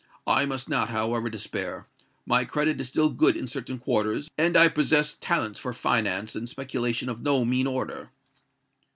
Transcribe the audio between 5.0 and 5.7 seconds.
talents